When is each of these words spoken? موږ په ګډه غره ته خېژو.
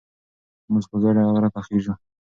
موږ 0.71 0.85
په 0.91 0.95
ګډه 1.03 1.21
غره 1.33 1.49
ته 1.53 1.59
خېژو. 1.65 1.93